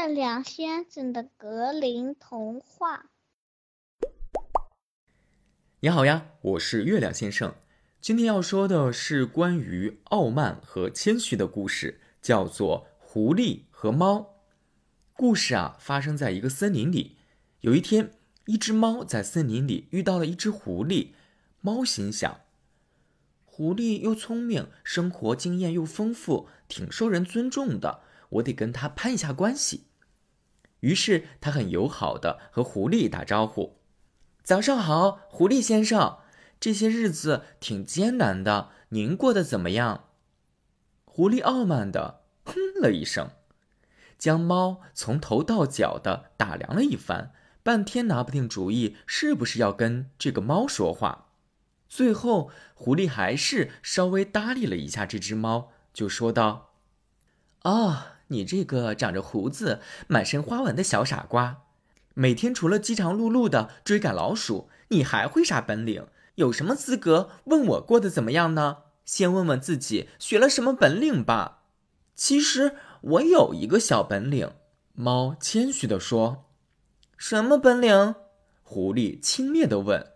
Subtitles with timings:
[0.00, 3.10] 月亮先生的格林童话。
[5.80, 7.54] 你好呀，我是月亮先生。
[8.00, 14.16] 今天要说的是关于傲慢和谦虚的故事，叫做《狐狸和猫》。
[15.12, 17.18] 故事啊，发生在一个森林里。
[17.60, 18.14] 有一天，
[18.46, 21.10] 一只猫在森林里遇到了一只狐狸。
[21.60, 22.40] 猫心想：
[23.44, 28.00] 狐狸又聪明，生活经验又丰富，挺受人尊重的。
[28.30, 29.88] 我得跟它攀一下关系。
[30.80, 33.78] 于是，它很友好的和狐狸打招呼。
[34.42, 36.18] 早上好，狐狸先生。
[36.58, 40.04] 这些日子挺艰难的，您过得怎么样？
[41.06, 43.30] 狐狸傲慢的哼了一声，
[44.18, 51.28] 将猫从头到脚的打量了一番，半天拿不定主意，是不是要跟这个猫说话。
[51.88, 56.74] 最后，狐狸还是稍微搭理了一下这只猫，就说道
[57.64, 61.58] ：“啊，你这个长着胡子、满身花纹的小傻瓜。”
[62.14, 66.06] 每天除了饥肠辘辘的追赶老鼠，你还会啥本领？
[66.34, 68.78] 有什么资格问我过得怎么样呢？
[69.04, 71.62] 先问问自己学了什么本领吧。
[72.14, 74.52] 其实我有一个小本领。
[74.92, 76.46] 猫谦虚地说
[77.16, 78.14] ：“什么本领？”
[78.62, 80.12] 狐狸轻蔑地问。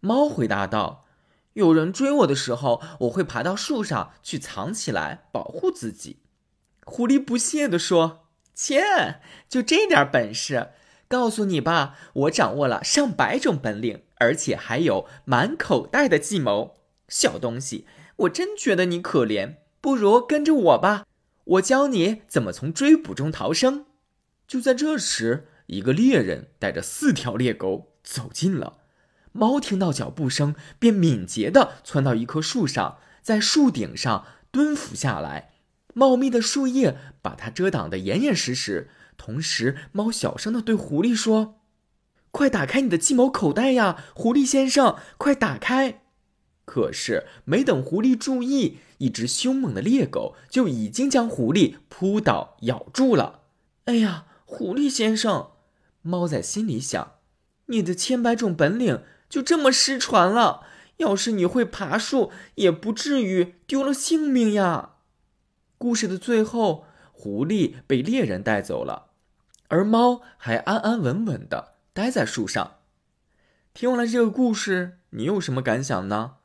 [0.00, 1.06] 猫回答道
[1.54, 6.20] ：“有人追我的时候，我会爬到树上去藏起来，保护自己。”
[6.88, 10.70] 狐狸不屑地说：“切，就这点本事？”
[11.06, 16.78] 告诉你吧，我掌握了上百种本领，而且还有满口袋的计谋。
[17.08, 21.06] 小东西，我真觉得你可怜，不如跟着我吧，
[21.44, 23.86] 我教你怎么从追捕中逃生。
[24.46, 28.78] 就在这时，一个猎人带着四条猎狗走近了。
[29.32, 35.52] 猫听到脚步声，便敏捷地窜到一棵树上，在树顶上蹲伏下来，
[35.98, 38.88] 茂密的树叶把它遮挡得严严实实。
[39.16, 41.56] 同时，猫小声的对狐狸说
[42.30, 46.02] ：“快打开你的计谋口袋呀，狐狸先生，快打开！”
[46.64, 53.40] 可是，没等狐狸注意，一只凶猛的猎狗就已经将狐狸扑倒咬住了。
[53.86, 55.48] 哎呀，狐狸先生，
[56.02, 57.14] 猫在心里想
[57.66, 60.62] ：“你的千百种本领就这么失传了。
[60.98, 64.90] 要是你会爬树，也不至于丢了性命呀。”
[65.78, 69.06] 故事的最后，狐狸被猎人带走了。
[69.68, 72.78] 而猫还安安稳稳的待在树上。
[73.72, 76.36] 听完了这个故事，你有什么感想呢？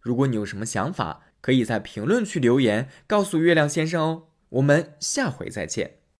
[0.00, 4.22] 如果你有什么想法，可以在评论区留言告诉月亮先生哦。
[4.50, 6.01] 我们下回再见。